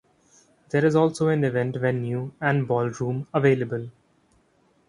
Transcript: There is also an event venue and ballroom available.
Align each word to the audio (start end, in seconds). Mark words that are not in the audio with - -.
There 0.71 0.83
is 0.83 0.95
also 0.95 1.27
an 1.27 1.43
event 1.43 1.75
venue 1.77 2.31
and 2.41 2.67
ballroom 2.67 3.27
available. 3.35 3.91